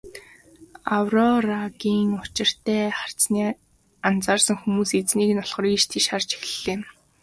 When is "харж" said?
6.09-6.29